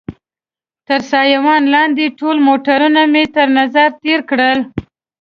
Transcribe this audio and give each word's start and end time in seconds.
تر 0.87 0.99
سایوان 1.11 1.61
لاندې 1.73 2.05
ټول 2.19 2.37
موټرونه 2.47 3.01
مې 3.11 3.23
تر 3.35 3.47
نظر 3.59 3.87
تېر 4.03 4.19
کړل. 4.29 4.59